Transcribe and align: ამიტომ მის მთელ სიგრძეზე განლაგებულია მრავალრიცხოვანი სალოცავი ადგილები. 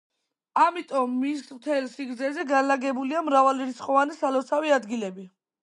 ამიტომ 0.61 1.11
მის 1.23 1.43
მთელ 1.57 1.91
სიგრძეზე 1.91 2.47
განლაგებულია 2.53 3.23
მრავალრიცხოვანი 3.29 4.19
სალოცავი 4.25 4.77
ადგილები. 4.83 5.31